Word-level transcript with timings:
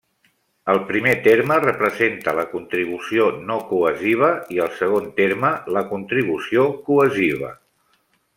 El 0.71 0.77
primer 0.91 1.11
terme 1.25 1.57
representa 1.65 2.33
la 2.39 2.45
contribució 2.53 3.27
no 3.51 3.59
cohesiva 3.73 4.31
i 4.57 4.61
el 4.65 4.73
segon 4.79 5.07
terme 5.21 5.53
la 5.77 5.85
contribució 5.93 6.65
cohesiva. 6.91 7.55